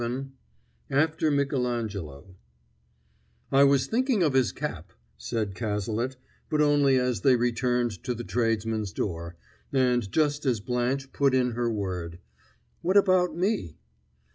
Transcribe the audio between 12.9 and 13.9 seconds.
about me?"